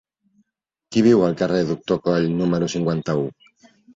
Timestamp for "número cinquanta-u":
2.39-3.29